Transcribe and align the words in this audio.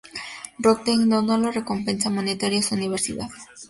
Röntgen 0.57 1.07
donó 1.09 1.37
la 1.37 1.51
recompensa 1.51 2.09
monetaria 2.09 2.57
a 2.57 2.63
su 2.63 2.73
universidad. 2.73 3.29